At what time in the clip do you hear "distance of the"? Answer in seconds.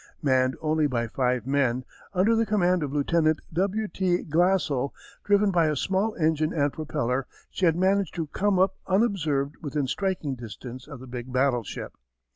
10.33-11.05